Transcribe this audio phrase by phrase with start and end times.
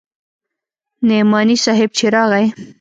[1.07, 2.45] نعماني صاحب چې راغى.